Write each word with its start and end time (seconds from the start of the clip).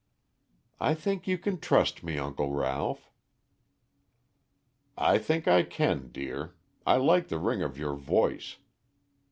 "I 0.79 0.95
think 0.95 1.27
you 1.27 1.37
can 1.37 1.59
trust 1.59 2.01
me, 2.03 2.17
Uncle 2.17 2.49
Ralph." 2.51 3.11
"I 4.97 5.19
think 5.19 5.47
I 5.47 5.61
can, 5.61 6.07
dear. 6.11 6.55
I 6.87 6.95
like 6.95 7.27
the 7.27 7.37
ring 7.37 7.61
of 7.61 7.77
your 7.77 7.93
voice. 7.93 8.57